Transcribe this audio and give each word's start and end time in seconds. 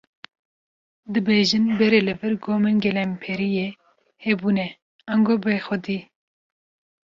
Dibêjin 1.13 1.65
berê 1.79 1.99
li 2.07 2.13
vir 2.19 2.33
gomên 2.43 2.77
gelemperiyê 2.85 3.67
hebûne, 4.25 4.67
ango 5.13 5.35
bêxwedî. 5.43 5.99